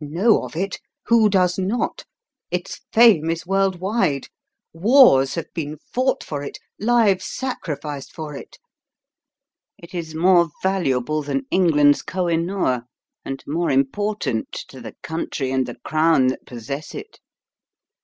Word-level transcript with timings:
"Know 0.00 0.44
of 0.44 0.54
it? 0.54 0.78
Who 1.06 1.28
does 1.28 1.58
not? 1.58 2.04
Its 2.52 2.82
fame 2.92 3.28
is 3.28 3.44
world 3.44 3.80
wide. 3.80 4.28
Wars 4.72 5.34
have 5.34 5.52
been 5.52 5.78
fought 5.92 6.22
for 6.22 6.44
it, 6.44 6.60
lives 6.78 7.26
sacrificed 7.26 8.12
for 8.12 8.36
it. 8.36 8.60
It 9.78 9.92
is 9.92 10.14
more 10.14 10.50
valuable 10.62 11.22
than 11.24 11.46
England's 11.50 12.02
Koh 12.02 12.28
i 12.28 12.36
noor, 12.36 12.82
and 13.24 13.42
more 13.48 13.72
important 13.72 14.52
to 14.68 14.80
the 14.80 14.94
country 15.02 15.50
and 15.50 15.66
the 15.66 15.74
crown 15.84 16.28
that 16.28 16.46
possess 16.46 16.94
it. 16.94 17.18